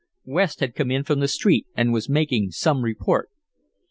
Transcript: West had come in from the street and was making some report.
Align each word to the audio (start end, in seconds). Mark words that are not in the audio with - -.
West 0.25 0.61
had 0.61 0.73
come 0.73 0.89
in 0.89 1.03
from 1.03 1.19
the 1.19 1.27
street 1.27 1.67
and 1.77 1.93
was 1.93 2.09
making 2.09 2.49
some 2.49 2.81
report. 2.83 3.29